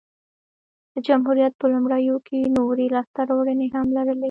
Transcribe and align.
د 0.93 0.95
جمهوریت 1.07 1.53
په 1.61 1.65
لومړیو 1.73 2.15
کې 2.27 2.51
نورې 2.57 2.85
لاسته 2.95 3.21
راوړنې 3.29 3.67
هم 3.75 3.87
لرلې 3.97 4.19